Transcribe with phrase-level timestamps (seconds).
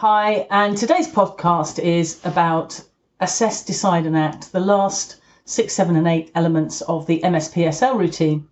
[0.00, 2.82] Hi, and today's podcast is about
[3.18, 8.46] assess, decide, and act, the last six, seven, and eight elements of the MSPSL routine.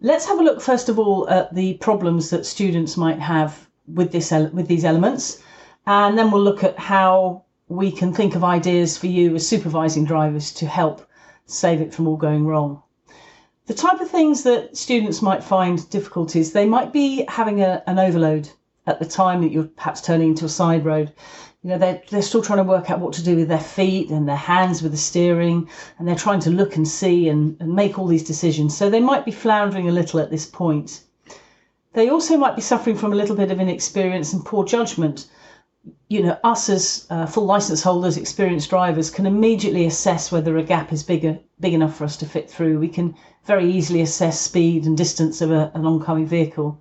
[0.00, 4.12] Let's have a look first of all at the problems that students might have with
[4.12, 5.42] this with these elements,
[5.84, 10.04] and then we'll look at how we can think of ideas for you as supervising
[10.04, 11.04] drivers to help
[11.46, 12.80] save it from all going wrong.
[13.66, 17.98] The type of things that students might find difficulties, they might be having a, an
[17.98, 18.48] overload
[18.86, 21.12] at the time that you're perhaps turning into a side road.
[21.62, 24.10] You know, they're, they're still trying to work out what to do with their feet
[24.10, 25.68] and their hands with the steering,
[25.98, 28.76] and they're trying to look and see and, and make all these decisions.
[28.76, 31.02] So they might be floundering a little at this point.
[31.94, 35.28] They also might be suffering from a little bit of inexperience and poor judgment.
[36.08, 40.62] You know, us as uh, full license holders, experienced drivers, can immediately assess whether a
[40.62, 42.78] gap is bigger, big enough for us to fit through.
[42.78, 46.78] We can very easily assess speed and distance of a, an oncoming vehicle.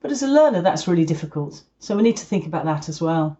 [0.00, 1.62] But as a learner, that's really difficult.
[1.80, 3.36] So we need to think about that as well.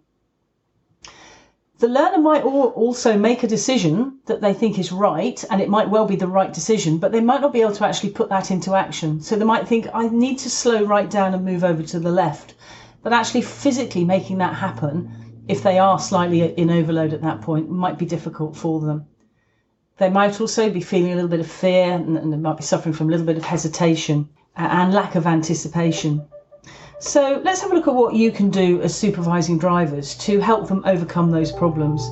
[1.79, 5.89] The learner might also make a decision that they think is right, and it might
[5.89, 8.51] well be the right decision, but they might not be able to actually put that
[8.51, 9.21] into action.
[9.21, 12.11] So they might think, I need to slow right down and move over to the
[12.11, 12.55] left.
[13.05, 17.71] But actually, physically making that happen, if they are slightly in overload at that point,
[17.71, 19.07] might be difficult for them.
[19.99, 22.95] They might also be feeling a little bit of fear and they might be suffering
[22.95, 26.27] from a little bit of hesitation and lack of anticipation.
[27.01, 30.67] So let's have a look at what you can do as supervising drivers to help
[30.67, 32.11] them overcome those problems.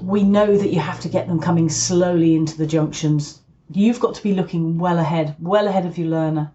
[0.00, 3.40] We know that you have to get them coming slowly into the junctions.
[3.70, 6.50] You've got to be looking well ahead, well ahead of your learner.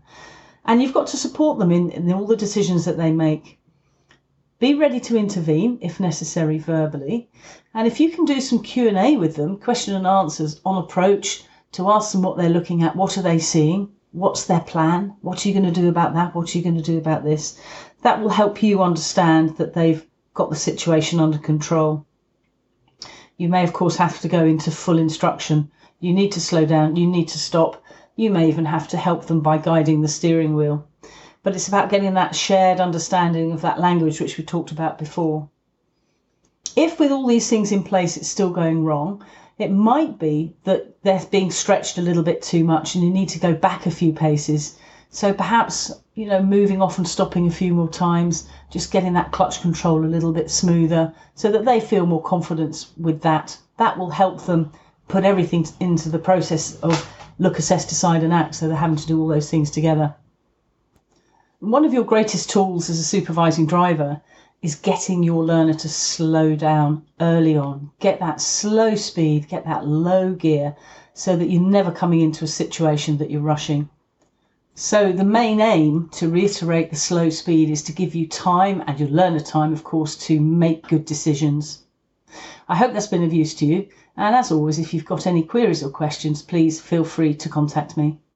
[0.65, 3.59] And you've got to support them in, in all the decisions that they make.
[4.57, 7.29] Be ready to intervene if necessary verbally.
[7.75, 11.91] And if you can do some Q&A with them, question and answers on approach to
[11.91, 15.15] ask them what they're looking at, what are they seeing, what's their plan?
[15.21, 16.33] What are you going to do about that?
[16.33, 17.59] What are you going to do about this?
[18.01, 22.05] That will help you understand that they've got the situation under control.
[23.37, 25.71] You may, of course, have to go into full instruction.
[25.99, 26.95] You need to slow down.
[26.95, 27.83] You need to stop.
[28.15, 30.87] You may even have to help them by guiding the steering wheel.
[31.43, 35.49] But it's about getting that shared understanding of that language, which we talked about before.
[36.75, 39.23] If with all these things in place it's still going wrong,
[39.57, 43.29] it might be that they're being stretched a little bit too much and you need
[43.29, 44.77] to go back a few paces.
[45.09, 49.31] So perhaps, you know, moving off and stopping a few more times, just getting that
[49.31, 53.57] clutch control a little bit smoother so that they feel more confidence with that.
[53.77, 54.71] That will help them
[55.07, 58.55] put everything into the process of look, assess, decide, and act.
[58.55, 60.13] So they're having to do all those things together.
[61.59, 64.21] One of your greatest tools as a supervising driver
[64.61, 67.91] is getting your learner to slow down early on.
[67.99, 70.75] Get that slow speed, get that low gear
[71.13, 73.89] so that you're never coming into a situation that you're rushing.
[74.73, 78.99] So the main aim to reiterate the slow speed is to give you time and
[78.99, 81.83] your learner time, of course, to make good decisions.
[82.69, 83.87] I hope that's been of use to you.
[84.15, 87.97] And as always, if you've got any queries or questions, please feel free to contact
[87.97, 88.19] me.